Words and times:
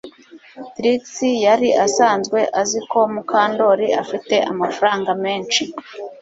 Trix 0.75 1.03
yari 1.45 1.69
asanzwe 1.85 2.39
azi 2.61 2.79
ko 2.91 2.99
Mukandoli 3.13 3.87
afite 4.03 4.35
amafaranga 4.51 5.11
menshi 5.23 5.63